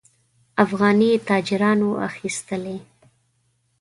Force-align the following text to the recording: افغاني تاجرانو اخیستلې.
افغاني 0.63 1.09
تاجرانو 1.29 1.89
اخیستلې. 2.07 2.77